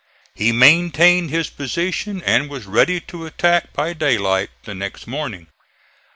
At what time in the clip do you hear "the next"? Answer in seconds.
4.63-5.05